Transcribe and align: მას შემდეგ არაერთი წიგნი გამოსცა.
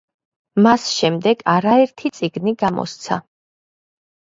მას 0.67 0.85
შემდეგ 0.93 1.43
არაერთი 1.57 2.13
წიგნი 2.21 2.55
გამოსცა. 2.65 3.21